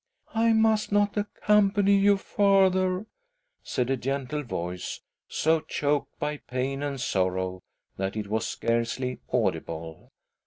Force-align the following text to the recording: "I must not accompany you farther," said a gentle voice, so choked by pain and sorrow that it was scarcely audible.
"I 0.33 0.51
must 0.53 0.91
not 0.91 1.15
accompany 1.15 1.95
you 1.95 2.17
farther," 2.17 3.05
said 3.61 3.91
a 3.91 3.97
gentle 3.97 4.41
voice, 4.41 4.99
so 5.27 5.59
choked 5.59 6.17
by 6.17 6.37
pain 6.37 6.81
and 6.81 6.99
sorrow 6.99 7.61
that 7.97 8.15
it 8.17 8.25
was 8.27 8.47
scarcely 8.47 9.19
audible. 9.31 10.09